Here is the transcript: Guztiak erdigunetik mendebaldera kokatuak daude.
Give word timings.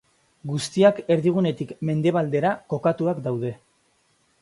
Guztiak 0.51 1.01
erdigunetik 1.17 1.75
mendebaldera 1.91 2.57
kokatuak 2.75 3.25
daude. 3.31 3.57